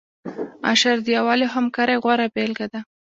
اشر 0.71 0.95
د 1.03 1.07
یووالي 1.15 1.45
او 1.49 1.53
همکارۍ 1.55 1.97
غوره 2.03 2.27
بیلګه 2.35 2.67
ده. 2.73 2.79